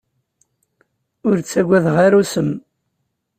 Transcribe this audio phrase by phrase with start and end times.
[1.27, 2.49] Ur ttagadeɣ ara usem.